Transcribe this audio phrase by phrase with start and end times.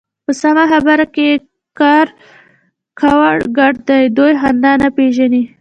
[0.25, 1.41] په سمه خبره کې يې
[2.99, 4.03] کاوړ ګډ دی.
[4.17, 5.43] دوی خندا نه پېژني.